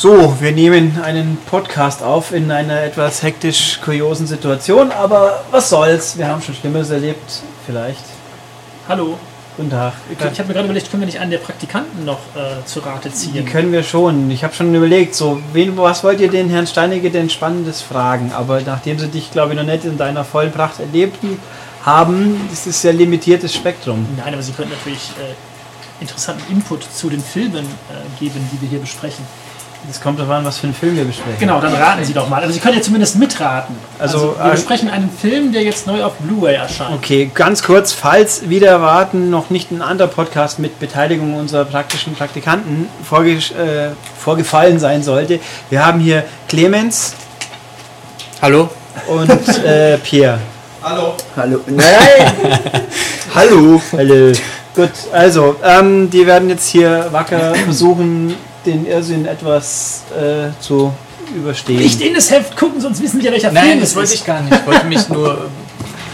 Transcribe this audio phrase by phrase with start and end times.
[0.00, 6.16] So, wir nehmen einen Podcast auf in einer etwas hektisch kuriosen Situation, aber was soll's?
[6.16, 8.04] Wir haben schon Schlimmes erlebt, vielleicht.
[8.88, 9.18] Hallo.
[9.56, 9.94] Guten Tag.
[10.08, 13.08] Ich habe mir gerade überlegt, können wir nicht einen der Praktikanten noch äh, zu Rate
[13.08, 13.44] Die ziehen?
[13.44, 14.30] können wir schon.
[14.30, 18.30] Ich habe schon überlegt, so, wen, was wollt ihr den Herrn Steinecke denn Spannendes fragen?
[18.32, 21.18] Aber nachdem sie dich, glaube ich, noch nicht in deiner vollen Pracht erlebt
[21.82, 24.06] haben, ist es sehr limitiertes Spektrum.
[24.16, 25.34] Nein, aber Sie könnten natürlich äh,
[26.00, 29.26] interessanten Input zu den Filmen äh, geben, die wir hier besprechen.
[29.90, 31.38] Es kommt darauf an, was für einen Film wir besprechen.
[31.38, 32.40] Genau, dann raten Sie doch mal.
[32.42, 33.74] Also Sie können ja zumindest mitraten.
[33.98, 36.94] Also, wir äh, besprechen einen Film, der jetzt neu auf Blu-ray erscheint.
[36.94, 42.14] Okay, ganz kurz, falls wieder erwarten noch nicht ein anderer Podcast mit Beteiligung unserer praktischen
[42.14, 45.40] Praktikanten vorge äh, vorgefallen sein sollte.
[45.70, 47.14] Wir haben hier Clemens
[48.42, 48.68] Hallo?
[49.06, 50.38] und äh, Pierre.
[50.82, 51.14] Hallo.
[51.36, 51.60] Hallo.
[51.66, 51.82] Nein!
[53.34, 53.80] Hallo.
[53.92, 54.32] Hallo.
[54.74, 58.36] Gut, also, ähm, die werden jetzt hier wacker versuchen,
[58.66, 60.92] den Irrsinn etwas äh, zu
[61.34, 61.76] überstehen.
[61.78, 64.24] Nicht in das Heft gucken, sonst wissen wir, welcher Nein, Film das es wollte ich
[64.24, 64.54] gar nicht.
[64.54, 65.46] Ich wollte mich nur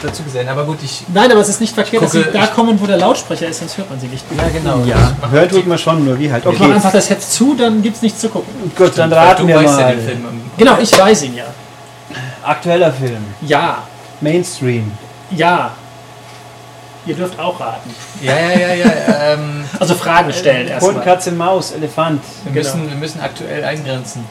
[0.03, 0.49] dazu gesellen.
[0.49, 1.03] Aber gut, ich.
[1.13, 3.61] Nein, aber es ist nicht verkehrt, dass Gucke- Sie da kommen, wo der Lautsprecher ist,
[3.61, 4.25] sonst hört man Sie nicht.
[4.37, 4.85] Ja, genau.
[4.85, 6.45] ja, hört tut man schon, nur wie halt.
[6.45, 8.53] Ich mache Okay, einfach das Heft zu, dann gibt es nichts zu gucken.
[8.77, 9.97] gut, dann Weil raten du wir weißt ja mal.
[9.97, 10.19] den Film.
[10.29, 11.45] ähm, Genau, ich weiß ihn ja.
[12.43, 13.79] Aktueller Film, Ja,
[14.21, 14.91] Mainstream.
[15.31, 15.73] ja.
[17.07, 17.91] Ihr dürft auch raten.
[18.23, 19.33] Ja, ja, ja, ja.
[19.35, 21.05] Ähm, Also Fragen stellen Hund, erstmal.
[21.05, 22.23] Katze, Maus, Elefant.
[22.45, 22.77] wir, Genau.
[22.77, 24.25] müssen, wir müssen aktuell eingrenzen.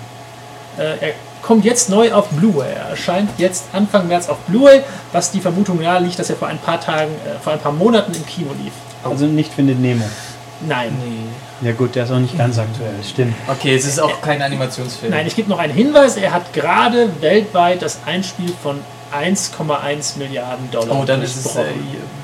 [0.77, 1.13] Äh, er
[1.43, 2.71] kommt jetzt neu auf Blu-ray.
[2.73, 6.47] Er erscheint jetzt Anfang März auf Blu-ray, was die Vermutung nahe liegt, dass er vor
[6.47, 8.73] ein paar Tagen, äh, vor ein paar Monaten im Kino lief.
[9.03, 10.05] Also nicht findet Nemo.
[10.67, 10.97] Nein.
[11.03, 11.67] Nee.
[11.67, 13.35] Ja gut, der ist auch nicht ganz aktuell, stimmt.
[13.47, 15.11] Okay, es ist auch kein Animationsfilm.
[15.11, 16.15] Nein, ich gebe noch einen Hinweis.
[16.17, 18.79] Er hat gerade weltweit das Einspiel von
[19.13, 20.99] 1,1 Milliarden Dollar.
[21.01, 21.55] Oh, dann ist es.
[21.55, 21.65] Äh,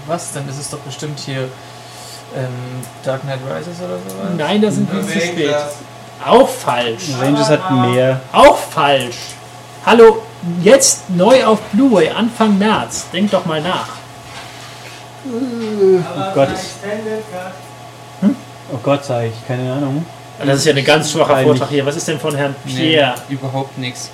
[0.08, 0.34] was?
[0.34, 1.50] Dann ist es doch bestimmt hier.
[2.36, 2.48] Ähm,
[3.04, 4.30] Dark Knight Rises oder sowas?
[4.38, 5.50] Nein, da sind wir zu spät.
[5.50, 5.74] Avengers.
[6.26, 7.04] Auch falsch.
[7.20, 8.20] Rangers hat mehr.
[8.32, 9.16] Auch falsch.
[9.86, 10.22] Hallo,
[10.62, 13.08] jetzt neu auf Blu-ray, Anfang März.
[13.12, 13.88] Denk doch mal nach.
[15.26, 16.50] Oh Gott.
[18.72, 20.06] Oh Gott, sage ich, keine Ahnung.
[20.46, 21.86] Das ist ja ein ganz schwacher Nein, Vortrag hier.
[21.86, 23.16] Was ist denn von Herrn Pierre?
[23.30, 24.12] überhaupt nichts.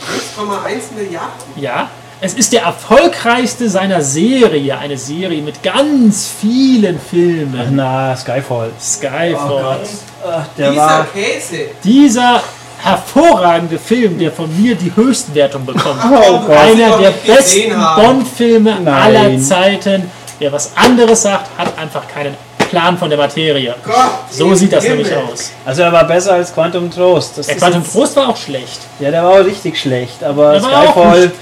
[0.00, 1.30] 1,1 Milliarden.
[1.56, 1.90] Ja,
[2.22, 4.76] es ist der erfolgreichste seiner Serie.
[4.76, 7.76] Eine Serie mit ganz vielen Ach Filmen.
[7.76, 8.70] na, Skyfall.
[8.78, 9.80] Skyfall.
[10.26, 11.06] Ach, der Dieser war.
[11.06, 11.56] Käse.
[11.82, 12.42] Dieser
[12.82, 16.00] hervorragende Film, der von mir die Höchstwertung bekommt.
[16.04, 16.50] Oh Gott.
[16.56, 17.72] Einer der besten.
[17.96, 20.10] Bond-Filme aller Zeiten.
[20.38, 22.34] Wer was anderes sagt, hat einfach keinen
[22.70, 23.74] Plan von der Materie.
[23.84, 23.94] Gott
[24.30, 25.04] So sieht das Himmel.
[25.04, 25.50] nämlich aus.
[25.64, 27.36] Also er war besser als Quantum Trost.
[27.36, 28.80] Das Der ist Quantum Trost war auch schlecht.
[29.00, 30.22] Ja, der war auch richtig schlecht.
[30.24, 31.32] Aber Der war auch Skyfall,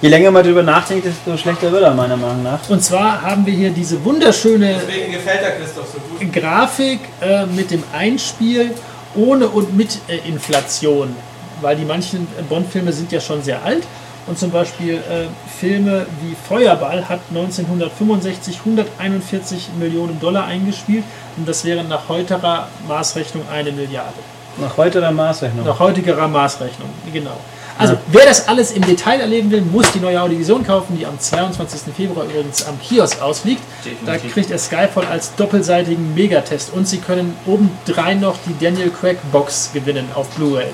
[0.00, 2.58] je länger man drüber nachdenkt, desto schlechter wird er meiner Meinung nach.
[2.68, 6.32] Und zwar haben wir hier diese wunderschöne Deswegen gefällt der Christoph so gut.
[6.32, 8.72] Grafik äh, mit dem Einspiel
[9.14, 11.14] ohne und mit äh, Inflation,
[11.60, 13.82] weil die manchen Bond-Filme sind ja schon sehr alt
[14.28, 15.26] und zum Beispiel äh,
[15.58, 21.04] Filme wie Feuerball hat 1965 141 Millionen Dollar eingespielt
[21.36, 24.18] und das wären nach heutiger Maßrechnung eine Milliarde.
[24.60, 25.64] Nach heute der Maßrechnung.
[25.64, 27.36] Nach heutiger Maßrechnung, genau.
[27.78, 31.18] Also, wer das alles im Detail erleben will, muss die neue Audiovision kaufen, die am
[31.18, 31.94] 22.
[31.94, 33.62] Februar übrigens am Kiosk ausliegt.
[33.84, 34.34] Da Definitiv.
[34.34, 39.70] kriegt er Skyfall als doppelseitigen Megatest und Sie können obendrein noch die Daniel Craig Box
[39.72, 40.70] gewinnen auf Blu-ray.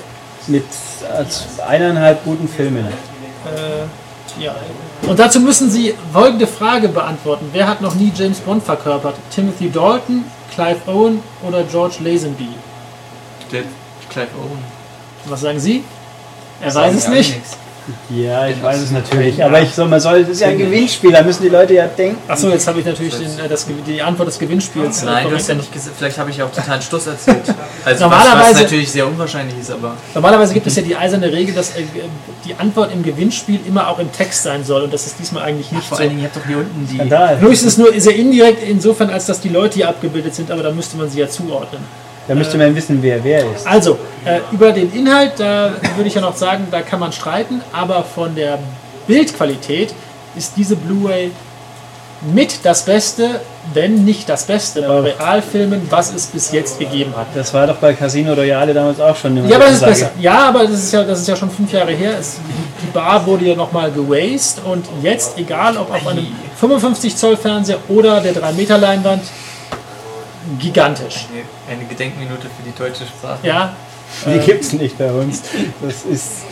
[0.47, 0.63] Mit
[1.15, 2.87] als eineinhalb guten Filmen.
[3.45, 4.55] Äh, ja.
[5.07, 7.49] Und dazu müssen Sie folgende Frage beantworten.
[7.53, 9.15] Wer hat noch nie James Bond verkörpert?
[9.33, 12.49] Timothy Dalton, Clive Owen oder George Lazenby?
[13.51, 13.63] Der
[14.09, 14.63] Clive Owen.
[15.25, 15.83] Was sagen Sie?
[16.61, 17.35] Er Sagen weiß es nicht.
[17.35, 17.57] nichts.
[18.09, 19.43] Ja, ich weiß es natürlich.
[19.43, 21.85] Aber ich soll, man soll, das ist ja ein Gewinnspiel, da müssen die Leute ja
[21.87, 22.17] denken.
[22.27, 25.03] Achso, jetzt habe ich natürlich den, äh, das, die Antwort des Gewinnspiels.
[25.03, 25.95] äh, Nein, du hast ja nicht gesagt.
[25.97, 27.41] Vielleicht habe ich auch totalen Stuss erzählt.
[27.85, 29.95] Also Normalerweise- was, was natürlich sehr unwahrscheinlich ist, aber.
[30.15, 31.83] Normalerweise gibt es ja die eiserne Regel, dass äh,
[32.43, 35.71] die Antwort im Gewinnspiel immer auch im Text sein soll und das ist diesmal eigentlich
[35.71, 36.01] nicht Vor so.
[36.01, 36.95] allen Dingen, ihr habt doch hier unten die.
[36.95, 37.39] Skandal.
[37.39, 40.97] Höchstens nur sehr indirekt insofern, als dass die Leute hier abgebildet sind, aber da müsste
[40.97, 41.81] man sie ja zuordnen.
[42.27, 43.67] Da müsste man wissen, wer wer ist.
[43.67, 47.61] Also, äh, über den Inhalt, da würde ich ja noch sagen, da kann man streiten,
[47.71, 48.57] aber von der
[49.07, 49.93] Bildqualität
[50.35, 51.31] ist diese Blu-ray
[52.33, 53.41] mit das Beste,
[53.73, 57.27] wenn nicht das Beste bei Realfilmen, was es bis jetzt gegeben hat.
[57.35, 60.11] Das war doch bei Casino Royale damals auch schon eine Ja, aber das ist besser.
[60.19, 62.15] Ja, aber das ist ja, das ist ja schon fünf Jahre her.
[62.19, 62.37] Es,
[62.81, 66.27] die Bar wurde ja nochmal gewastet und jetzt, egal ob auf einem
[66.59, 69.23] 55 Zoll Fernseher oder der 3 Meter Leinwand,
[70.59, 71.27] gigantisch.
[71.69, 73.39] Eine Gedenkminute für die deutsche Sprache.
[73.43, 73.75] Ja,
[74.25, 75.41] Die gibt's nicht bei uns.
[75.81, 76.43] Das ist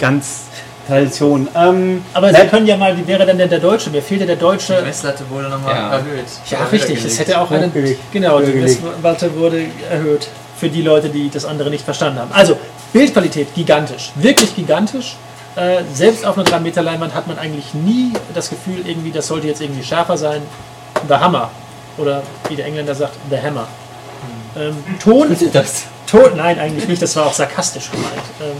[0.00, 0.44] ganz
[0.88, 1.46] Tradition.
[1.54, 3.90] Ähm, aber Sie können ja mal, wie wäre denn der, der Deutsche?
[3.90, 4.82] Mir fehlte der Die Deutsche.
[4.82, 5.90] Messlatte wurde nochmal Ja.
[5.92, 6.24] erhöht.
[6.50, 6.90] Ja, Oder richtig.
[6.90, 7.12] wiedergelegt.
[7.12, 7.72] Es hätte auch einen.
[8.12, 8.52] Genau, die.
[8.52, 10.28] Messlatte wurde erhöht.
[10.58, 12.30] für die Leute, die das andere nicht verstanden haben.
[12.32, 12.56] Also,
[12.92, 15.16] Bildqualität gigantisch, wirklich gigantisch.
[15.56, 19.26] Äh, selbst auf einer 3 Meter Leinwand hat man eigentlich nie das Gefühl, irgendwie, das
[19.26, 20.40] sollte jetzt irgendwie schärfer sein.
[21.08, 21.50] The Hammer.
[21.98, 23.66] Oder wie der Engländer sagt, The Hammer.
[24.56, 25.84] Ähm, Ton, Das.
[26.06, 28.12] Ton, nein, eigentlich nicht, das war auch sarkastisch gemeint.
[28.40, 28.56] Ähm,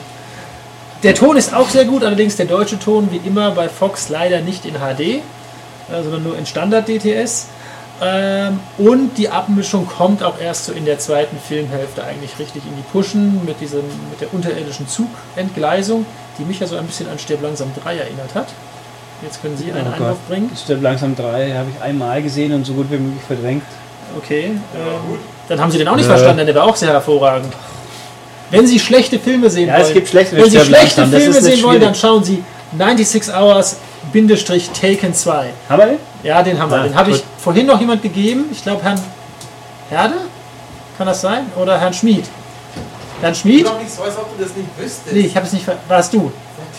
[1.02, 4.40] der Ton ist auch sehr gut, allerdings der deutsche Ton, wie immer bei Fox, leider
[4.40, 5.20] nicht in HD, äh,
[6.02, 7.48] sondern nur in Standard DTS.
[8.00, 12.76] Ähm, und die Abmischung kommt auch erst so in der zweiten Filmhälfte eigentlich richtig in
[12.76, 16.06] die Pushen mit, diesem, mit der unterirdischen Zugentgleisung,
[16.38, 18.48] die mich ja so ein bisschen an Stirb langsam 3 erinnert hat.
[19.22, 20.50] Jetzt können Sie einen Oh Einwurf bringen.
[20.56, 23.62] Stirb langsam 3 habe ich einmal gesehen und so gut wie möglich verdrängt.
[24.16, 24.46] Okay.
[24.46, 25.18] Ähm,
[25.52, 26.12] dann haben Sie den auch nicht Nö.
[26.12, 27.52] verstanden, denn der war auch sehr hervorragend.
[28.50, 31.62] Wenn Sie schlechte Filme sehen Ja, wollen, es gibt schlechte wenn Sie schlechte Filme sehen
[31.62, 32.00] wollen, dann schwierig.
[32.00, 32.43] schauen Sie
[32.76, 33.76] 96 Hours
[34.12, 35.50] Bindestrich Taken 2.
[35.69, 35.99] Haben wir den?
[36.22, 36.82] Ja, den haben wir.
[36.84, 38.46] Den habe ich vorhin noch jemand gegeben.
[38.50, 39.00] Ich glaube Herrn
[39.90, 40.14] Herde?
[40.96, 41.46] Kann das sein?
[41.60, 42.25] Oder Herrn Schmid?
[43.20, 43.66] Herrn Schmid?
[43.66, 45.12] doch nicht so, als ob du das nicht wüsstest.
[45.12, 45.76] Nee, ich habe es nicht ver...
[45.88, 46.32] Warst du?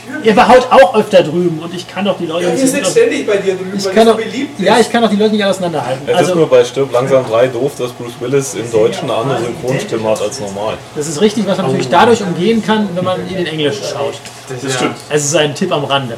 [0.06, 0.26] Natürlich.
[0.28, 2.72] Ihr war heute auch öfter drüben und ich kann doch die Leute Ja, wir nicht
[2.72, 4.88] sind ständig bei dir drüben, ich weil kann du doch, so beliebt Ja, bist.
[4.88, 6.02] ich kann doch die Leute nicht auseinanderhalten.
[6.08, 9.20] Es ist Also, nur bei Stirb langsam 3 doof, dass Bruce Willis im Deutschen eine
[9.20, 10.76] andere Synchronstimme hat als normal.
[10.96, 14.16] das ist richtig, was man natürlich dadurch umgehen kann, wenn man in den Englischen schaut.
[14.50, 14.96] das stimmt.
[15.10, 16.18] Es ist ein Tipp am Rande.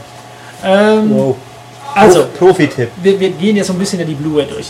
[0.63, 1.35] Ähm, Wow.
[1.93, 2.89] also, Profi-Tipp.
[3.01, 4.67] wir, wir gehen jetzt so ein bisschen in die Blu-ray durch.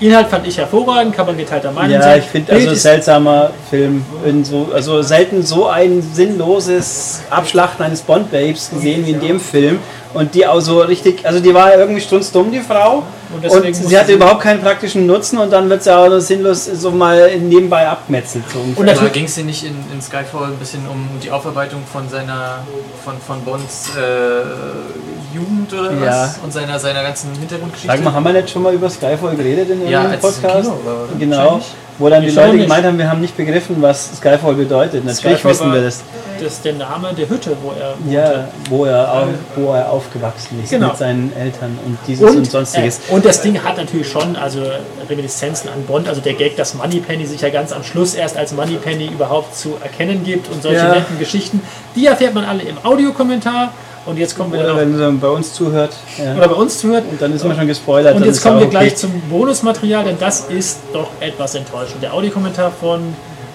[0.00, 2.20] Inhalt fand ich hervorragend, kann man geteilter Meinung Ja, sein.
[2.20, 4.04] ich finde also seltsamer Film.
[4.44, 9.80] So, also selten so ein sinnloses Abschlachten eines Bond-Babes gesehen wie in dem Film.
[10.14, 13.02] Und die auch so richtig, also die war irgendwie strunzdumm, die Frau.
[13.30, 16.64] Und Und, sie hatte überhaupt keinen praktischen Nutzen und dann wird sie auch noch sinnlos
[16.64, 18.44] so mal nebenbei abgemetzelt.
[18.52, 18.58] So.
[18.58, 22.08] Und natürlich- ging es hier nicht in, in Skyfall ein bisschen um die Aufarbeitung von
[22.08, 22.60] seiner,
[23.04, 26.06] von, von Bonds äh, Jugend oder was?
[26.06, 26.34] Ja.
[26.42, 27.94] Und seiner, seiner ganzen Hintergrundgeschichte?
[27.96, 30.62] Sag mal, haben wir nicht schon mal über Skyfall geredet in Ja, im Podcast?
[30.70, 30.78] Kino?
[31.18, 31.60] Genau,
[31.98, 32.62] wo dann die Leute nicht.
[32.62, 35.04] gemeint haben, wir haben nicht begriffen, was Skyfall bedeutet.
[35.04, 36.02] Natürlich Skyfall wissen wir das.
[36.40, 39.26] Das ist der Name der Hütte, wo er Ja, wo er, au-
[39.56, 40.88] wo er aufgewachsen ist Genau.
[40.88, 43.00] mit seinen Eltern und dieses und, sonstiges.
[43.10, 44.62] Äh, und das Ding hat natürlich schon also
[45.08, 48.52] Reminiszenzen an Bond, also der Gag, dass Moneypenny sich ja ganz am Schluss erst als
[48.52, 50.94] Moneypenny überhaupt zu erkennen gibt und solche Ja.
[50.94, 51.62] netten Geschichten,
[51.94, 53.72] die erfährt man alle im Audiokommentar
[54.06, 55.94] und jetzt kommen wir Oder wenn man bei uns zuhört.
[56.16, 56.34] Ja.
[56.34, 57.04] oder bei uns zuhört.
[57.10, 58.16] Und dann ist man schon gespoilert.
[58.16, 58.70] Und jetzt kommen wir okay.
[58.70, 62.02] gleich zum Bonusmaterial, denn das ist doch etwas enttäuschend.
[62.02, 63.14] Der Audiokommentar von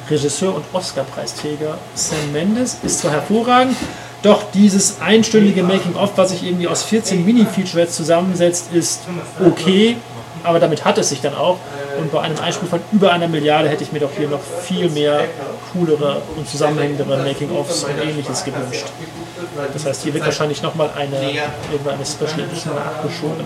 [0.09, 3.75] Regisseur und Oscar-Preisträger Sam Mendes ist zwar hervorragend,
[4.23, 9.01] doch dieses einstündige Making-of, was sich irgendwie aus 14 Mini-Featurettes zusammensetzt, ist
[9.45, 9.97] okay,
[10.43, 11.59] aber damit hat es sich dann auch.
[11.99, 14.89] Und bei einem Einspiel von über einer Milliarde hätte ich mir doch hier noch viel
[14.89, 15.25] mehr
[15.71, 18.85] coolere und zusammenhängendere Making-ofs und ähnliches gewünscht.
[19.73, 23.45] Das heißt, hier wird wahrscheinlich nochmal eine, eine Special Edition nachgeschoben.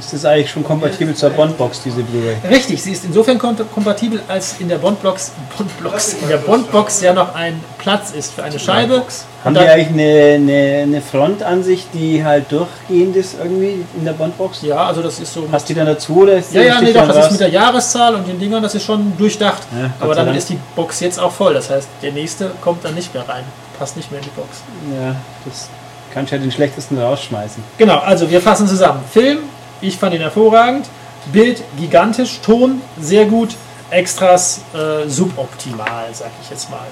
[0.00, 2.36] Ist das eigentlich schon kompatibel zur Bondbox, diese Blu-ray?
[2.48, 7.12] Richtig, sie ist insofern kom kompatibel, als in der Bondbox, Bondbox, in der Bondbox ja
[7.12, 9.02] noch ein Platz ist für eine Scheibe.
[9.44, 14.12] Haben die dann, eigentlich eine, eine, eine Frontansicht, die halt durchgehend ist irgendwie in der
[14.12, 14.62] Bondbox?
[14.62, 15.42] ja, also das ist so.
[15.42, 17.30] Passt die dann dazu oder ist die Ja, ja, nee, doch, dann das ist raus?
[17.32, 19.62] mit der Jahreszahl und den Dingern, das ist schon durchdacht.
[19.78, 20.34] Ja, Aber Dank.
[20.34, 21.52] ist die Box jetzt auch voll.
[21.52, 23.44] Das heißt, der nächste kommt dann nicht mehr rein.
[23.78, 24.62] Passt nicht mehr in die Box.
[24.98, 25.68] Ja, das
[26.12, 27.62] kannst du ja den schlechtesten rausschmeißen.
[27.78, 29.00] Genau, also wir fassen zusammen.
[29.10, 29.38] Film,
[29.80, 30.86] ich fand ihn hervorragend.
[31.32, 33.54] Bild gigantisch, Ton sehr gut,
[33.90, 36.86] Extras äh, suboptimal, sag ich jetzt mal.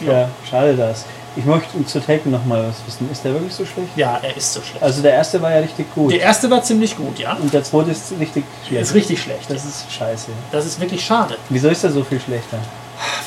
[0.00, 1.04] Ja, schade das.
[1.36, 3.08] Ich möchte zu Taken noch mal was wissen.
[3.12, 3.90] Ist der wirklich so schlecht?
[3.96, 4.82] Ja, er ist so schlecht.
[4.82, 6.12] Also der erste war ja richtig gut.
[6.12, 7.34] Der erste war ziemlich gut, ja.
[7.34, 8.82] Und der zweite ist richtig schlecht.
[8.82, 9.48] ist richtig schlecht.
[9.48, 10.30] Das ist scheiße.
[10.50, 12.58] Das ist wirklich schade, Wieso ist er so viel schlechter?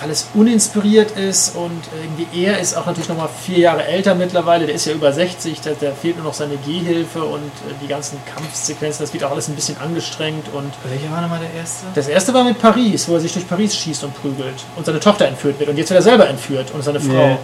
[0.02, 4.16] Weil es uninspiriert ist und irgendwie er ist auch natürlich noch mal vier Jahre älter
[4.16, 4.66] mittlerweile.
[4.66, 7.88] Der ist ja über 60, da, da fehlt nur noch seine Gehhilfe und äh, die
[7.88, 9.04] ganzen Kampfsequenzen.
[9.04, 11.86] Das wird auch alles ein bisschen angestrengt und Welcher war nochmal der erste?
[11.94, 15.00] das erste war mit Paris, wo er sich durch Paris schießt und prügelt und seine
[15.00, 17.28] Tochter entführt wird und jetzt wird er selber entführt und seine Frau.
[17.28, 17.38] Nee.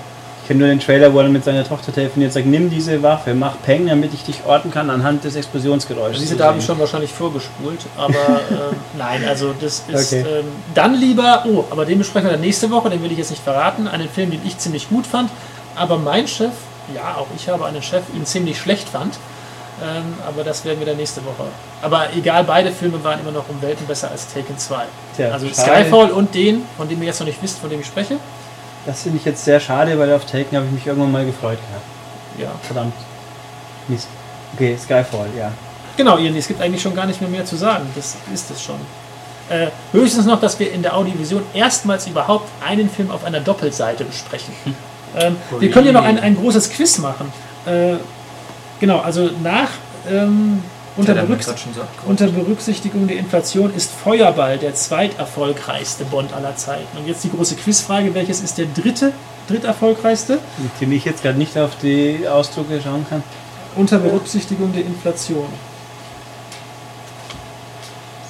[0.47, 3.33] Ich kenne nur den Trailer, wo er mit seiner Tochter telefoniert sagt, nimm diese Waffe,
[3.33, 6.21] mach Peng, damit ich dich orten kann anhand des Explosionsgeräusches.
[6.21, 8.13] Diese da habe ich schon wahrscheinlich vorgespult, aber
[8.49, 10.25] ähm, nein, also das ist Okay.
[10.25, 13.31] ähm, dann lieber, oh, aber den besprechen wir dann nächste Woche, den will ich jetzt
[13.31, 15.29] nicht verraten, einen Film, den ich ziemlich gut fand,
[15.75, 16.53] aber mein Chef,
[16.95, 19.15] ja, auch ich habe einen Chef, ihn ziemlich schlecht fand,
[19.83, 21.43] ähm, aber das werden wir dann nächste Woche.
[21.81, 24.85] Aber egal, beide Filme waren immer noch um Welten besser als Taken 2.
[25.17, 25.49] Tja, Also.
[25.49, 28.15] Skyfall und den, von dem ihr jetzt noch nicht wisst, von dem ich spreche.
[28.87, 31.59] Das finde ich jetzt sehr schade, weil auf Taken habe ich mich irgendwann mal gefreut
[31.67, 31.85] gehabt.
[32.39, 32.57] Ja.
[32.63, 32.93] Verdammt.
[33.89, 34.07] Mist.
[34.53, 35.51] Okay, Skyfall, ja.
[35.97, 37.85] Genau, es gibt eigentlich schon gar nicht mehr mehr zu sagen.
[37.95, 38.79] Das ist es schon.
[39.49, 44.05] Äh, höchstens noch, dass wir in der Audiovision erstmals überhaupt einen Film auf einer Doppelseite
[44.05, 44.53] besprechen.
[45.15, 47.31] Ähm, wir können ja noch ein, ein großes Quiz machen.
[47.65, 47.95] Äh,
[48.79, 49.69] genau, also nach
[50.09, 50.61] ähm,
[50.97, 51.47] Unter, Berücks
[52.07, 56.97] unter Berücksichtigung der Inflation ist Feuerball der zweiterfolgreichste Bond aller Zeiten.
[56.97, 59.13] Und jetzt die große Quizfrage, welches ist der dritte,
[59.47, 60.39] dritterfolgreichste?
[60.81, 63.21] Den ich jetzt gerade nicht auf die Ausdrucke schauen kann.
[63.75, 65.47] Unter Berücksichtigung der Inflation.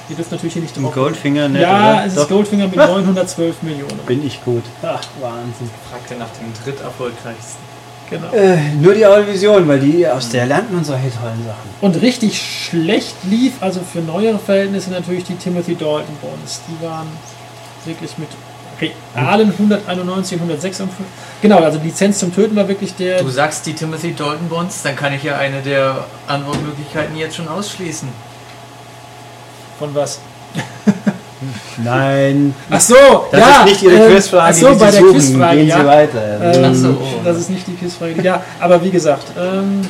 [0.09, 0.93] Ihr dürft natürlich hier nicht drauf.
[0.93, 1.62] Goldfinger, ne?
[1.62, 2.05] Ja, oder?
[2.05, 3.97] es ist Doch, Goldfinger mit 912 Millionen.
[4.05, 4.63] Bin ich gut.
[4.83, 5.69] Ach, Wahnsinn.
[5.89, 7.76] Fragt er nach dem dritterfolgreichsten.
[8.10, 8.32] Genau.
[8.32, 11.70] Äh, nur die Eurovision, weil die aus der lernt man solche tollen Sachen.
[11.82, 16.62] Und richtig schlecht lief, also für neuere Verhältnisse natürlich die Timothy Dalton Bonds.
[16.68, 17.08] Die waren
[17.86, 18.30] wirklich mit
[18.80, 21.06] realen 191 und 156.
[21.42, 23.22] Genau, also die Lizenz zum Töten war wirklich der.
[23.22, 27.48] Du sagst die Timothy Dalton Bonds, dann kann ich ja eine der Antwortmöglichkeiten jetzt schon
[27.48, 28.08] ausschließen.
[29.80, 30.20] Von was?
[31.84, 32.96] Nein, Ach so,
[33.31, 35.13] das ja, ist nicht Ihre ähm, Quizfrage, ach so, die bei Sie der suchen.
[35.13, 35.79] Quizfrage, Gehen ja.
[35.79, 36.39] Sie weiter.
[36.41, 36.98] Ähm, Ach so.
[37.24, 38.22] Das ist nicht die Quizfrage.
[38.22, 39.81] Ja, aber wie gesagt, ähm,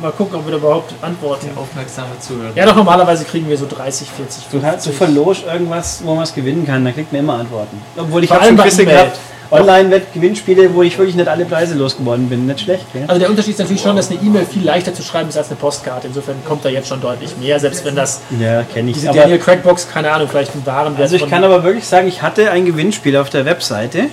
[0.00, 1.48] mal gucken, ob wir da überhaupt antworten.
[1.52, 2.52] Der aufmerksame Zuhörer.
[2.54, 4.96] Ja, doch normalerweise kriegen wir so 30, 40, Du, hast, du 50.
[4.96, 7.80] verlost irgendwas, wo man es gewinnen kann, da kriegt man immer Antworten.
[7.96, 9.18] Obwohl ich Vor habe schon Quizze gehabt,
[9.50, 12.46] Online-Wettgewinnspiele, wo ich wirklich nicht alle Preise losgeworden bin.
[12.46, 13.04] Nicht schlecht, gell?
[13.06, 15.48] Also der Unterschied ist natürlich schon, dass eine E-Mail viel leichter zu schreiben ist als
[15.48, 16.06] eine Postkarte.
[16.08, 18.96] Insofern kommt da jetzt schon deutlich mehr, selbst wenn das Ja, kenne ich.
[18.96, 22.08] diese Aber, Daniel Crackbox, keine Ahnung, vielleicht ein Warenwert also ich kann aber wirklich sagen,
[22.08, 24.06] ich hatte ein Gewinnspiel auf der Webseite,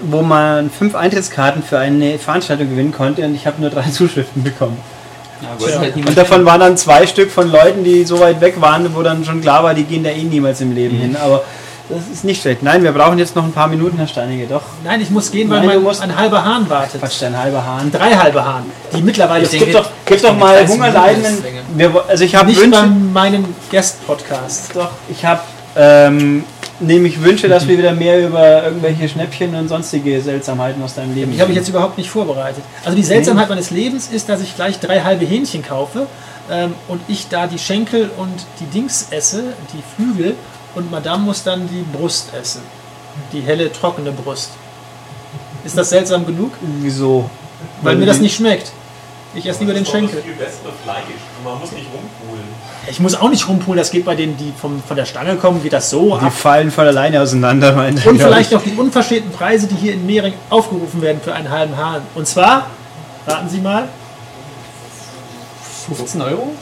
[0.00, 4.42] wo man fünf Eintrittskarten für eine Veranstaltung gewinnen konnte und ich habe nur drei Zuschriften
[4.42, 4.76] bekommen.
[5.58, 5.78] Tja.
[5.78, 9.02] halt Und davon waren dann zwei Stück von Leuten, die so weit weg waren, wo
[9.02, 11.16] dann schon klar war, die gehen da eh niemals im Leben hin.
[11.16, 11.44] Aber
[11.88, 12.62] das ist nicht schlecht.
[12.62, 14.46] Nein, wir brauchen jetzt noch ein paar Minuten, Herr Steinige.
[14.46, 17.00] Doch, Nein, ich muss gehen, weil Nein, mein, ein halber Hahn wartet.
[17.00, 17.90] Quatsch, dein halber Hahn.
[17.90, 18.64] Drei halbe Hahn,
[18.94, 21.44] die mittlerweile Es gibt doch, gibt doch mal 30 Hungerleidenden.
[21.74, 22.80] Wir, also ich habe nicht Wünsche.
[22.80, 24.72] bei meinem Guest-Podcast.
[24.74, 25.40] Doch, ich habe
[25.76, 26.44] ähm,
[26.80, 31.32] nämlich Wünsche, dass wir wieder mehr über irgendwelche Schnäppchen und sonstige Seltsamheiten aus deinem Leben
[31.32, 32.62] Die habe ich jetzt überhaupt nicht vorbereitet.
[32.84, 36.06] Also die Seltsamheit meines Lebens ist, dass ich gleich drei halbe Hähnchen kaufe
[36.50, 40.34] ähm, und ich da die Schenkel und die Dings esse, die Flügel,
[40.74, 42.62] und Madame muss dann die Brust essen.
[43.32, 44.50] Die helle, trockene Brust.
[45.64, 46.52] Ist das seltsam genug?
[46.80, 47.28] Wieso?
[47.82, 48.70] Weil mir das nicht schmeckt.
[49.34, 50.16] Ich esse lieber den Das ist doch Schenkel.
[50.16, 51.04] Das viel bessere Fleisch.
[51.38, 52.44] Und man muss nicht rumpulen.
[52.90, 55.62] Ich muss auch nicht rumpulen, das geht bei denen, die vom, von der Stange kommen,
[55.62, 56.32] geht das so Die ab.
[56.32, 60.32] fallen von alleine auseinander, meine Und vielleicht noch die unverschämten Preise, die hier in Mehring
[60.48, 62.02] aufgerufen werden für einen halben Hahn.
[62.14, 62.66] Und zwar,
[63.26, 63.88] raten Sie mal,
[65.88, 66.52] 15 Euro?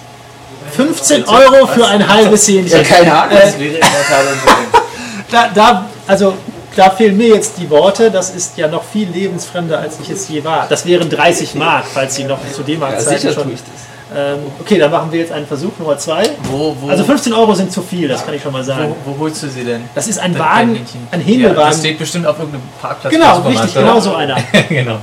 [0.70, 2.82] 15 Euro für ein halbes Hähnchen.
[2.82, 3.36] keine Ahnung.
[3.36, 4.82] Äh, Das wäre in der Tat ein
[5.30, 6.34] Da, da, also,
[6.76, 8.10] da fehlen mir jetzt die Worte.
[8.10, 10.66] Das ist ja noch viel lebensfremder, als ich es je war.
[10.68, 13.50] Das wären 30 Mark, falls Sie noch zu D-Mark-Zeiten schon...
[13.50, 13.60] das.
[14.14, 16.22] Ähm, okay, dann machen wir jetzt einen Versuch Nummer zwei.
[16.44, 18.94] Wo, wo, Also 15 Euro sind zu viel, das kann ich schon mal sagen.
[19.04, 19.82] wo, wo holst du sie denn?
[19.96, 21.08] Das ist ein Dein Wagen, Hähnchen.
[21.10, 21.70] ein Ja, Händelwagen.
[21.70, 23.12] das steht bestimmt auf irgendeinem Parkplatz.
[23.12, 24.36] genau, richtig, genau so einer.
[24.68, 24.98] genau.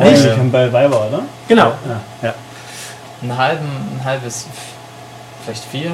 [0.00, 0.52] Echt?
[0.52, 1.22] bei Weiber, oder?
[1.46, 1.66] Genau.
[1.66, 2.00] Ja.
[2.22, 2.34] ja.
[3.22, 3.66] Einen halben,
[3.98, 4.46] ein halbes,
[5.44, 5.92] vielleicht vier.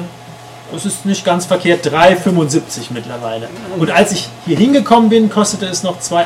[0.71, 2.59] Das ist nicht ganz verkehrt, 3,75
[2.91, 3.47] mittlerweile.
[3.77, 6.23] Und als ich hier hingekommen bin, kostete es noch 2,80.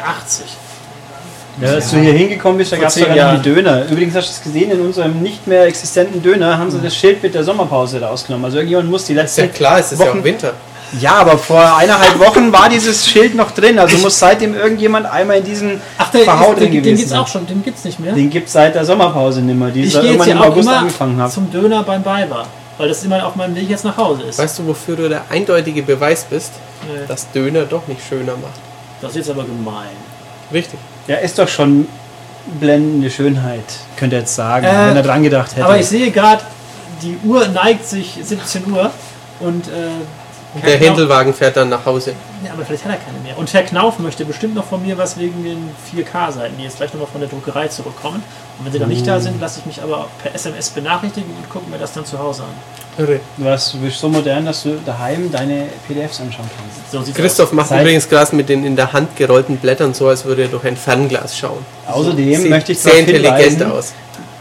[1.62, 3.36] Ja, als du hier hingekommen bist, da gab es sogar Jahren.
[3.38, 3.86] noch die Döner.
[3.90, 7.22] Übrigens hast du es gesehen, in unserem nicht mehr existenten Döner haben sie das Schild
[7.22, 8.46] mit der Sommerpause rausgenommen.
[8.46, 10.54] Also irgendjemand muss die Ist ja klar, es ist ja Wochen- auch Winter.
[11.00, 13.80] Ja, aber vor eineinhalb Wochen war dieses Schild noch drin.
[13.80, 16.96] Also muss seitdem irgendjemand einmal in diesen Ach, der Verhau ist, drin den, den gewesen
[16.98, 17.20] gibt's sein.
[17.20, 18.14] auch schon, den gibt's nicht mehr.
[18.14, 20.68] Den gibt es seit der Sommerpause nicht mehr, die ich irgendwann ja im auch August
[20.68, 21.32] immer angefangen habe.
[21.32, 22.46] zum Döner beim Weiber,
[22.78, 24.38] weil das immer auf meinem Weg jetzt nach Hause ist.
[24.38, 26.52] Weißt du, wofür du der eindeutige Beweis bist,
[26.88, 28.60] Nee, dass Döner doch nicht schöner macht?
[29.02, 29.88] das ist jetzt aber gemein.
[30.52, 30.80] Richtig.
[31.08, 31.88] Ja, ist doch schon
[32.60, 33.64] blendende Schönheit,
[33.98, 35.64] könnte er jetzt sagen, Äh, wenn er dran gedacht hätte.
[35.64, 36.42] Aber ich sehe gerade,
[37.02, 38.90] die Uhr neigt sich 17 Uhr
[39.40, 39.72] und äh,
[40.54, 42.14] Und der Händelwagen fährt dann nach Hause.
[42.44, 43.38] Ja, aber vielleicht hat er keine mehr.
[43.38, 46.94] Und Herr Knauf möchte bestimmt noch von mir was wegen den 4K-Seiten, die jetzt gleich
[46.94, 48.22] nochmal von der Druckerei zurückkommen.
[48.60, 51.50] Und wenn sie noch nicht da sind, lasse ich mich aber per SMS benachrichtigen und
[51.50, 52.50] gucke mir das dann zu Hause an.
[52.98, 53.20] Irre.
[53.38, 57.08] du, bist so modern, dass du daheim deine PDFs anschauen kannst.
[57.08, 60.26] So Christoph macht Seit- übrigens gerade mit den in der Hand gerollten Blättern so, als
[60.26, 61.66] würde er durch ein Fernglas schauen.
[61.88, 63.94] Außerdem Sieht möchte ich sehr intelligent hinweisen, aus.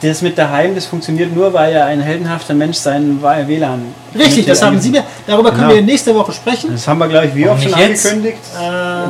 [0.03, 3.83] Das mit daheim, das funktioniert nur, weil ja ein heldenhafter Mensch seinen WLAN.
[4.19, 5.05] Richtig, das haben Sie mir.
[5.27, 5.75] Darüber können Genau.
[5.75, 6.71] wir nächste Woche sprechen.
[6.73, 8.07] Das haben wir, glaube ich, wie oft schon nicht jetzt?
[8.07, 8.61] angekündigt, Äh,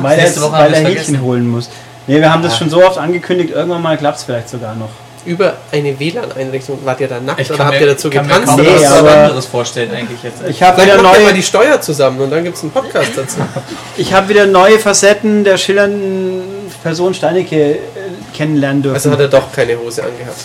[0.03, 1.21] weil er, haben weil wir er Hähnchen vergessen.
[1.21, 1.69] holen muss.
[2.07, 2.57] Nee, wir haben das Ah.
[2.57, 4.89] schon so oft angekündigt, irgendwann mal klappt es vielleicht sogar noch.
[5.23, 8.25] Über eine WLAN-Einrichtung wart ihr da nackt Ich oder kann habt mir, ihr dazu kann
[8.25, 8.47] mir getanzt?
[8.49, 10.41] kaum Nee, was aber- anderes vorstellen eigentlich jetzt.
[10.49, 13.37] Ich habe wieder, neue, die Steuer zusammen und dann gibt es einen Podcast dazu.
[13.97, 16.41] ich hab wieder neue Facetten der schillernden
[16.83, 17.77] Person Steinecke äh,
[18.35, 18.95] kennenlernen dürfen.
[18.95, 20.37] Also hat er doch keine Hose angehabt.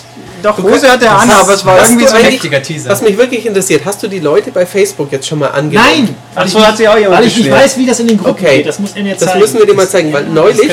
[0.46, 2.14] Doch, Hose hat er an, aber es war irgendwie so...
[2.14, 2.90] eigentlich- Mächtiger Teaser.
[2.90, 5.86] Was mich wirklich interessiert, hast du die Leute bei Facebook jetzt schon mal angenommen?
[5.88, 6.14] Nein!
[6.34, 8.08] Ach Weil so, ich hat sich auch jemand Weil ich nicht weiß, wie das in
[8.08, 8.56] den Gruppen Okay.
[8.58, 8.66] geht.
[8.68, 9.40] Das muss er mir Das zeigen.
[9.40, 10.70] müssen wir dir mal zeigen, weil neulich,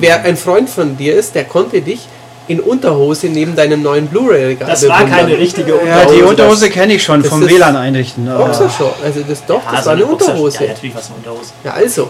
[0.00, 0.26] wer machen.
[0.26, 2.00] ein Freund von dir ist, der konnte dich
[2.48, 6.14] in Unterhose neben deinem neuen Blu-ray-Regal Das war keine richtige Ja, Unterhose.
[6.14, 8.26] die das- Unterhose kenne ich schon das vom WLAN einrichten.
[8.26, 8.94] Boxershort.
[9.04, 10.62] Also das doch, das war eine Unterhose.
[10.64, 11.50] Ja, natürlich was eine Unterhose.
[11.64, 12.08] Ja, also.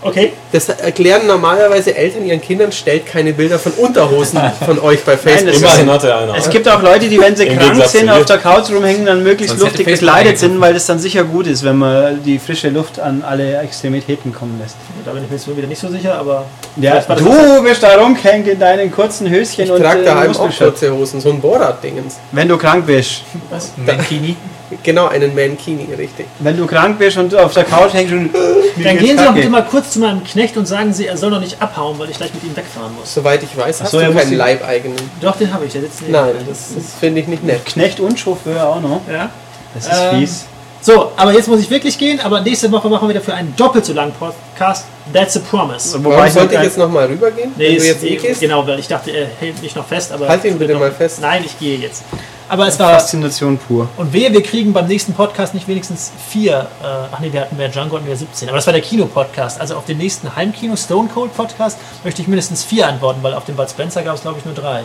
[0.00, 0.32] Okay.
[0.52, 5.56] Das erklären normalerweise Eltern ihren Kindern, stellt keine Bilder von Unterhosen von euch bei Facebook.
[5.56, 6.36] Immerhin hatte einer.
[6.36, 9.06] Es gibt auch Leute, die, wenn sie Im krank Gegensatz sind, auf der Couch rumhängen,
[9.06, 12.38] dann möglichst Sonst luftig gekleidet sind, weil das dann sicher gut ist, wenn man die
[12.38, 14.76] frische Luft an alle Extremitäten kommen lässt.
[15.04, 16.44] Da bin ich mir jetzt wieder nicht so sicher, aber.
[16.76, 20.44] Ja, du bist da rumgehängt in deinen kurzen Höschen ich und trage äh, daheim auch
[20.46, 20.80] Muskelschutz.
[20.80, 22.18] kurze Hosen, so ein Borat-Dingens.
[22.30, 23.22] Wenn du krank bist.
[23.50, 23.72] Was?
[23.76, 24.36] Mankini?
[24.82, 26.26] Genau, einen Mankini, richtig.
[26.40, 28.30] Wenn du krank bist und auf der Couch hängst und...
[28.84, 31.30] Dann gehen Sie doch bitte mal kurz zu meinem Knecht und sagen Sie, er soll
[31.30, 33.12] noch nicht abhauen, weil ich gleich mit ihm wegfahren muss.
[33.14, 34.98] Soweit ich weiß, hast so, du keinen Leibeigenen.
[35.20, 37.64] Doch, den habe ich, der sitzt neben Nein, das, das finde ich nicht nett.
[37.66, 39.00] Knecht und Chauffeur auch noch.
[39.10, 39.30] Ja.
[39.74, 40.44] Das ist Ähm, fies.
[40.80, 43.84] So, aber jetzt muss ich wirklich gehen, aber nächste Woche machen wir dafür einen doppelt
[43.84, 44.84] so langen Podcast.
[45.12, 45.98] That's a promise.
[46.04, 47.52] Wobei Warum ich sollte ich noch- jetzt nochmal rübergehen?
[47.56, 48.40] Nee, wenn du jetzt eh eh- gehst?
[48.40, 50.28] genau, weil ich dachte, er hält mich noch fest, aber.
[50.28, 51.20] Halt ihn bitte noch, mal fest.
[51.20, 52.04] Nein, ich gehe jetzt.
[52.48, 52.90] Aber es war.
[52.94, 53.88] Faszination pur.
[53.96, 56.66] Und wehe, wir kriegen beim nächsten Podcast nicht wenigstens vier.
[56.82, 58.48] Äh, ach nee, wir hatten mehr Django und mehr 17.
[58.48, 59.60] Aber das war der Kino-Podcast.
[59.60, 63.44] Also auf dem nächsten Heimkino Stone Cold Podcast möchte ich mindestens vier antworten, weil auf
[63.44, 64.82] dem Bud Spencer gab es, glaube ich, nur drei.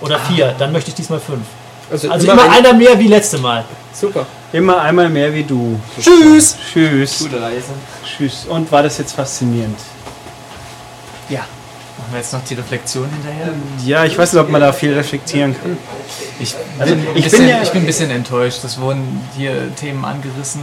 [0.00, 0.54] Oder vier.
[0.58, 1.42] Dann möchte ich diesmal fünf.
[1.90, 3.64] Also immer, ein- einer mehr wie letzte Mal.
[3.92, 4.24] Super.
[4.52, 5.78] Immer einmal mehr wie du.
[6.00, 6.56] Tschüss!
[6.72, 7.18] Tschüss.
[7.18, 7.66] Gute Reise.
[8.04, 8.46] Tschüss.
[8.48, 9.76] Und war das jetzt faszinierend?
[12.10, 12.12] Ja.
[12.12, 13.52] Machen wir jetzt noch die Reflexion hinterher?
[13.84, 15.76] Ja, ich weiß nicht, ob man da viel reflektieren kann.
[16.40, 18.64] Ich, Also, bin, ein ich bisschen, bin ja- ich bin ein bisschen enttäuscht.
[18.64, 20.62] Es wurden hier Themen angerissen,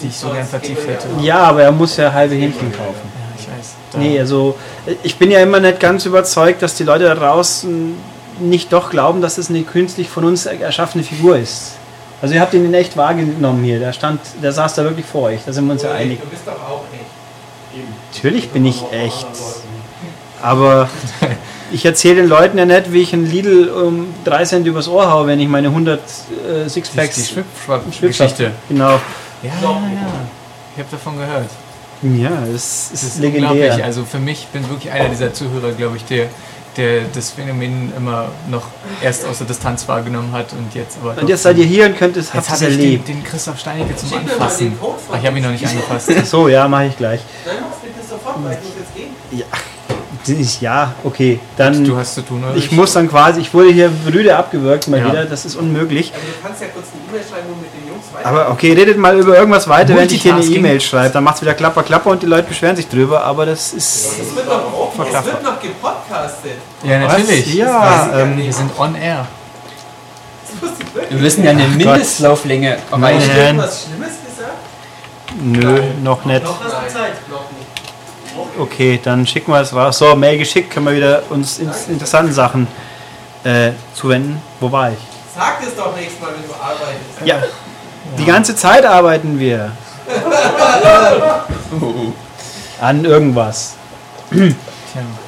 [0.00, 1.06] die ich so gern vertieft hätte.
[1.20, 3.00] Ja, aber er muss ja halbe Hähnchen kaufen.
[3.14, 3.74] Ja, ich weiß.
[3.92, 4.56] Da- Nee, also
[5.02, 7.94] ich bin ja immer nicht ganz überzeugt, dass die Leute da draußen
[8.40, 11.72] nicht doch glauben, dass es eine künstlich von uns erschaffene Figur ist.
[12.20, 13.78] Also ihr habt ihn in echt wahrgenommen hier.
[13.78, 15.40] Der stand, der saß da wirklich vor euch.
[15.46, 16.20] Da sind wir uns ja einig.
[16.20, 17.04] Du bist doch auch echt.
[18.14, 19.26] Natürlich bin ich echt.
[20.44, 20.88] Aber
[21.72, 25.10] ich erzähle den Leuten ja nicht, wie ich einen Lidl um 3 Cent übers Ohr
[25.10, 28.50] haue, wenn ich meine 100 äh, die, Sixpacks die Schwipschwapp- Schwipschwapp-Geschichte.
[28.68, 28.90] Genau.
[29.42, 30.06] Ja, ja, ja.
[30.74, 31.48] Ich habe davon gehört.
[32.02, 33.60] Ja, das Das ist, ist unglaublich.
[33.62, 33.84] legendär.
[33.86, 36.26] Also für mich bin wirklich einer dieser Zuhörer, glaube ich, der,
[36.76, 38.64] der das Phänomen immer noch
[39.02, 41.18] erst aus der Distanz wahrgenommen hat und jetzt aber.
[41.20, 43.08] Und jetzt seid ihr hier und könnt es, Jetzt habt es habe ich den, erlebt.
[43.08, 44.70] den Christoph Steinecke zum Anfassen.
[44.70, 46.10] den Ach, ich habe ihn noch nicht angefasst.
[46.26, 47.20] So, ja, mache ich gleich.
[47.46, 49.08] Nein, mach's bitte sofort, weil ich muss jetzt gehen.
[49.30, 49.46] Ja,
[51.04, 51.40] okay.
[51.56, 52.56] Dann Du hast zu tun, oder?
[52.56, 55.06] Ich muss dann quasi, ich wurde hier rüde abgewürgt mal Ja.
[55.06, 56.12] wieder, das ist unmöglich.
[56.12, 58.26] Aber du kannst ja kurz eine E-Mail schreiben und mit den Jungs weiter.
[58.28, 60.44] Aber okay, redet mal über irgendwas weiter, während ich hier eine.
[60.44, 61.12] E-Mail schreibe.
[61.12, 64.20] Dann macht es wieder Klapper, Klapper und die Leute beschweren sich drüber, aber das ist.
[64.20, 65.26] es wird noch, es Verklaffer.
[65.26, 66.52] wird noch gepodcastet.
[66.82, 67.54] Ja, natürlich.
[67.54, 69.26] Ja, ähm, Wir sind on air.
[71.10, 73.00] Wir müssen ja eine Mindestlauflänge erreichen.
[73.00, 73.16] Nein.
[73.18, 74.52] Hast du irgendwas Schlimmes gesagt?
[75.42, 76.44] nö, noch nicht.
[76.44, 77.12] Noch hast du Zeit.
[77.28, 77.63] Noch nicht.
[78.58, 79.98] Okay, dann schicken wir es raus.
[79.98, 82.66] So, Mail geschickt, können wir wieder uns in interessanten Sachen
[83.44, 84.40] äh, zuwenden.
[84.60, 84.98] Wo war ich?
[85.34, 87.24] Sag es doch nächstes Mal, wenn du arbeitest.
[87.24, 87.42] Ja,
[88.18, 89.72] die ganze Zeit arbeiten wir.
[92.80, 93.74] An irgendwas.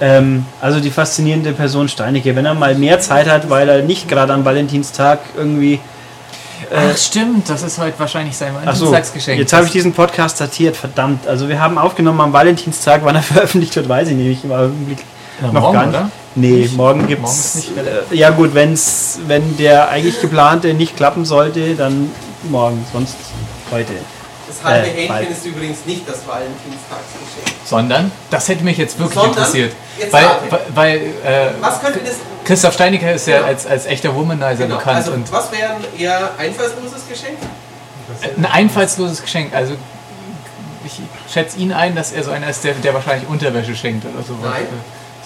[0.00, 4.08] Ähm, also die faszinierende Person Steinecke, wenn er mal mehr Zeit hat, weil er nicht
[4.08, 5.80] gerade am Valentinstag irgendwie.
[6.74, 7.48] Ach, stimmt.
[7.48, 9.38] Das ist heute wahrscheinlich sein Valentinstagsgeschenk.
[9.38, 11.26] jetzt habe ich diesen Podcast datiert, verdammt.
[11.26, 14.44] Also wir haben aufgenommen am Valentinstag, wann er veröffentlicht wird, weiß ich nicht.
[14.44, 14.98] Im Augenblick
[15.40, 15.96] Ja, noch morgen, gar nicht.
[15.96, 16.10] oder?
[16.34, 17.68] Nee, morgen gibt Morgen es.
[18.10, 22.10] Äh, ja gut, wenn's, wenn der eigentlich geplante nicht klappen sollte, dann
[22.50, 23.16] morgen, sonst
[23.70, 23.92] heute.
[24.46, 25.30] Das halbe Äh, Hähnchen bald.
[25.30, 27.56] ist übrigens nicht das Valentinstagsgeschenk.
[27.64, 29.32] Sondern, das hätte mich jetzt wirklich Sondern?
[29.38, 29.72] interessiert.
[29.98, 32.16] Jetzt Weil, weil, weil äh, Was könnte das.
[32.46, 33.48] Christoph Steinecke ist ja Genau.
[33.48, 37.38] als, als echter Womanizer Genau, bekannt also, und was wäre ein eher einfallsloses Geschenk?
[38.36, 39.54] ein einfallsloses Geschenk.
[39.54, 39.74] Also
[40.84, 41.00] ich
[41.32, 44.50] schätze ihn ein, dass er so einer ist, der, der wahrscheinlich Unterwäsche schenkt oder sowas.
[44.52, 44.66] Nein.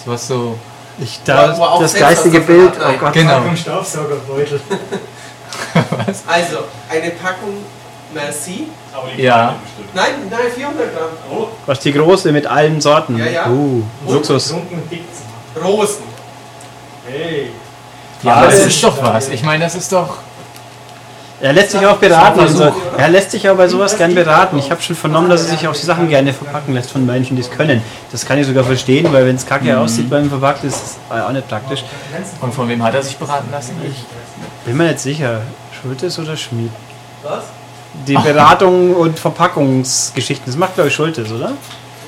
[0.03, 0.57] Sowas so.
[0.99, 2.97] Ich, da, Wo- wo auch das geistige was Bild, oh.
[2.99, 3.13] Gott.
[3.13, 3.41] Genau.
[3.55, 4.59] Staubsaugerbeutel.
[6.27, 7.57] Also, eine Packung
[8.13, 8.67] Merci.
[9.17, 9.55] Ja.
[9.93, 11.47] Nein, nein, 400 Gramm.
[11.65, 13.17] Was die große mit allen Sorten.
[13.17, 13.49] Ja, ja.
[13.49, 14.53] Uh, Luxus.
[15.63, 16.03] Rosen.
[18.23, 19.29] Ja, das ist doch was.
[19.29, 20.17] Ich meine, das ist doch.
[21.41, 22.39] Er lässt sich auch beraten.
[22.39, 22.97] Das und ist ein so.
[22.97, 24.59] Er lässt sich auch bei sowas gern beraten.
[24.59, 27.35] Ich habe schon vernommen, dass er sich auch die Sachen gerne verpacken lässt von Menschen,
[27.35, 27.81] die es können.
[28.11, 31.31] Das kann ich sogar verstehen, weil wenn es kacke aussieht beim Verpackt, ist es auch
[31.31, 31.83] nicht praktisch.
[32.41, 33.75] Und von wem hat er sich beraten lassen?
[34.65, 35.41] Bin mir nicht sicher.
[35.81, 36.69] Schultes oder Schmied?
[37.23, 37.45] Was?
[38.07, 40.45] Die Beratung und Verpackungsgeschichten.
[40.45, 41.53] Das macht, glaube ich, Schultes, oder?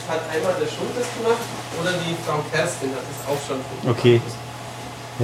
[0.05, 1.41] Das hat einmal der Schultes gemacht
[1.81, 4.21] oder die Frau Kerstin hat das auch schon Okay.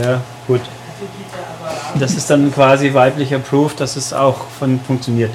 [0.01, 0.61] Ja, gut.
[1.99, 5.31] Das ist dann quasi weiblicher Proof, dass es auch von funktioniert.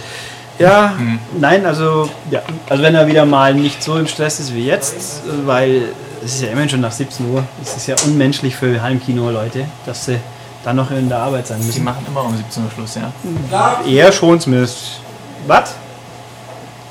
[0.58, 0.94] Ja,
[1.38, 5.22] nein, also, ja, also wenn er wieder mal nicht so im Stress ist wie jetzt,
[5.44, 5.88] weil
[6.24, 7.44] es ist ja immerhin schon nach 17 Uhr.
[7.62, 10.18] Es ist ja unmenschlich für Heimkino-Leute, dass sie
[10.62, 11.84] dann noch in der Arbeit sein Die müssen.
[11.84, 13.80] machen immer um 17 Uhr Schluss, ja.
[13.86, 15.00] Eher schon zumindest.
[15.46, 15.74] Was?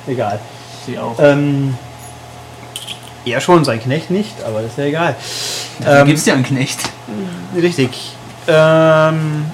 [0.07, 0.39] Egal.
[0.85, 1.15] Sie auch.
[1.19, 1.77] Ähm,
[3.25, 5.15] er schon, sein Knecht nicht, aber das ist ja egal.
[5.87, 6.79] Ähm, gibt's ja einen Knecht.
[7.55, 8.15] Richtig.
[8.47, 9.45] Ähm,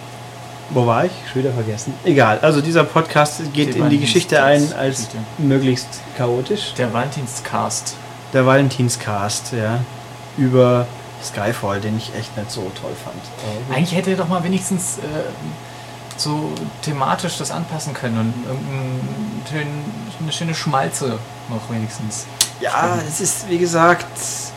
[0.72, 1.12] wo war ich?
[1.32, 1.94] Schon wieder vergessen.
[2.04, 2.40] Egal.
[2.42, 5.18] Also dieser Podcast geht Die in die Geschichte ein als Valentinsgeschichte.
[5.38, 6.74] möglichst chaotisch.
[6.78, 7.96] Der Valentinscast.
[8.34, 9.80] Der Valentinscast, ja.
[10.38, 10.86] Über
[11.24, 13.18] Skyfall, den ich echt nicht so toll fand.
[13.76, 15.02] Eigentlich hätte er doch mal wenigstens äh,
[16.18, 16.52] so
[16.84, 19.68] thematisch das anpassen können und irgendein schön-
[20.22, 21.18] eine schöne Schmalze
[21.50, 22.26] noch wenigstens.
[22.60, 24.06] Ja, es ist wie gesagt,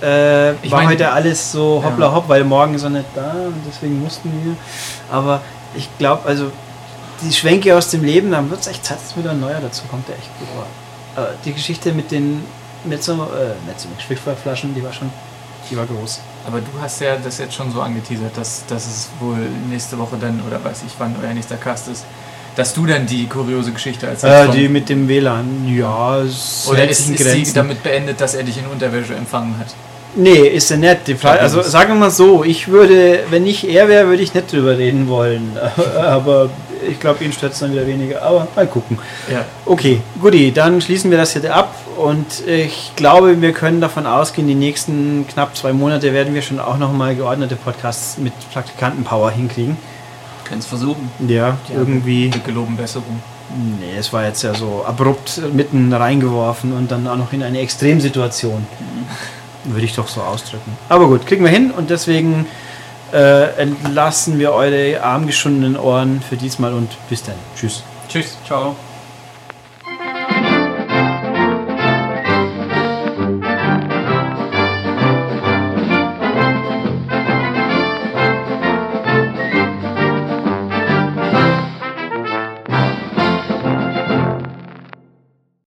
[0.03, 1.88] äh, Ich war mein- heute alles so Ja.
[1.91, 4.57] hoppla hopp, weil morgen ist er nicht da und deswegen mussten wir.
[5.11, 5.41] Aber
[5.75, 6.51] ich glaube, also
[7.23, 9.83] die Schwenke aus dem Leben, dann wird es echt Zeit, dass wieder ein neuer dazu
[9.88, 11.25] kommt, der echt gut war.
[11.25, 12.45] Äh, die Geschichte mit den
[12.85, 13.87] Mezzo, äh, Mezzo
[14.43, 15.09] Flaschen, die war schon,
[15.71, 16.19] die war groß.
[16.49, 19.37] Aber du hast ja das jetzt schon so angeteasert, dass, dass es wohl
[19.71, 22.05] nächste Woche dann, oder weiß ich wann euer nächster Cast ist,
[22.57, 26.88] dass du dann die kuriose Geschichte als Äh, die mit dem WLAN, ja, es Oder
[26.88, 27.55] ist, ist sie Grenzen.
[27.55, 29.69] damit beendet, dass er dich in Unterwäsche empfangen hat?
[30.15, 31.01] Nee, ist er nett.
[31.07, 34.35] Die Frage, also sagen wir mal so, ich würde, wenn ich er wäre, würde ich
[34.35, 35.57] nicht drüber reden wollen.
[35.99, 36.51] Aber
[36.87, 38.23] ich glaube, ihn stört es dann wieder weniger.
[38.23, 38.99] Aber mal gucken.
[39.31, 39.45] Ja.
[39.65, 41.75] Okay, guti, dann schließen wir das hier ab.
[41.97, 46.61] Und ich glaube, wir können davon ausgehen, die nächsten knapp zwei Monate werden wir schon
[46.61, 49.77] auch nochmal geordnete Podcasts mit Praktikantenpower hinkriegen.
[50.53, 51.11] Können es versuchen.
[51.27, 52.31] Ja, irgendwie.
[52.31, 53.23] Wir geloben Besserung.
[53.81, 57.59] Nee, es war jetzt ja so abrupt mitten reingeworfen und dann auch noch in eine
[57.61, 58.67] Extremsituation.
[59.65, 60.77] Würde ich doch so ausdrücken.
[60.91, 62.45] Aber gut, kriegen wir hin und deswegen
[63.15, 67.37] äh, entlassen wir eure armgeschundenen Ohren für diesmal und bis dann.
[67.57, 67.83] Tschüss.
[68.11, 68.37] Tschüss.
[68.45, 68.77] Ciao.